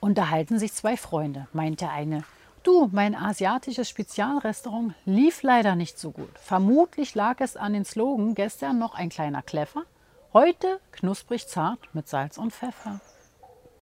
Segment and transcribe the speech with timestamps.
[0.00, 2.24] unterhalten sich zwei Freunde, meint der eine.
[2.62, 6.38] Du, mein asiatisches Spezialrestaurant lief leider nicht so gut.
[6.38, 9.84] Vermutlich lag es an den Slogan gestern noch ein kleiner Kleffer,
[10.32, 13.00] heute knusprig zart mit Salz und Pfeffer.